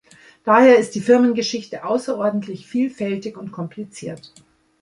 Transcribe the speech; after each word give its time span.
Daher 0.45 0.79
ist 0.79 0.95
die 0.95 0.99
Firmengeschichte 0.99 1.83
außerordentlich 1.83 2.65
vielfältig 2.65 3.37
und 3.37 3.51
kompliziert. 3.51 4.33